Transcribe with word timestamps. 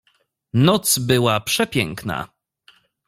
"Noc 0.53 0.99
była 0.99 1.39
przepiękna." 1.39 2.29